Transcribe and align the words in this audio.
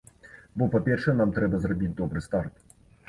Бо, 0.61 0.67
па-першае, 0.75 1.13
нам 1.19 1.33
трэба 1.37 1.59
зрабіць 1.67 1.93
добры 2.01 2.19
старт. 2.29 2.53